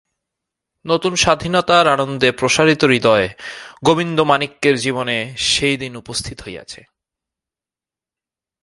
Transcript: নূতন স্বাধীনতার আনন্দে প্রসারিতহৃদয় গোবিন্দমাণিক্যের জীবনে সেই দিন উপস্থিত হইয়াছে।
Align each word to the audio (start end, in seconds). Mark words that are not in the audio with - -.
নূতন 0.85 1.13
স্বাধীনতার 1.15 1.85
আনন্দে 1.87 2.31
প্রসারিতহৃদয় 2.31 3.27
গোবিন্দমাণিক্যের 3.85 4.75
জীবনে 4.77 5.17
সেই 5.37 5.75
দিন 5.77 5.93
উপস্থিত 5.95 6.37
হইয়াছে। 6.41 6.81